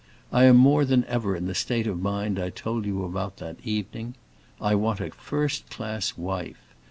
I 0.31 0.45
am 0.45 0.57
more 0.57 0.83
than 0.83 1.05
ever 1.05 1.35
in 1.35 1.45
the 1.45 1.53
state 1.53 1.85
of 1.85 2.01
mind 2.01 2.39
I 2.39 2.49
told 2.49 2.87
you 2.87 3.03
about 3.03 3.37
that 3.37 3.57
evening; 3.63 4.15
I 4.59 4.73
want 4.73 4.99
a 4.99 5.11
first 5.11 5.69
class 5.69 6.17
wife. 6.17 6.73